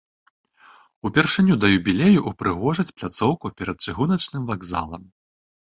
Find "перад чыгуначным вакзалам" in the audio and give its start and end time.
3.61-5.03